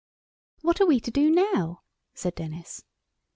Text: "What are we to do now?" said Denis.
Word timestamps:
"What 0.63 0.81
are 0.81 0.87
we 0.87 0.99
to 0.99 1.11
do 1.11 1.29
now?" 1.29 1.83
said 2.15 2.33
Denis. 2.33 2.83